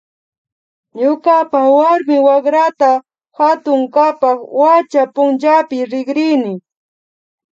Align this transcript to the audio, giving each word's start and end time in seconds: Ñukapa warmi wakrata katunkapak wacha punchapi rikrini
Ñukapa 0.99 1.59
warmi 1.77 2.17
wakrata 2.27 2.91
katunkapak 3.39 4.37
wacha 4.59 5.03
punchapi 5.15 5.77
rikrini 5.91 6.53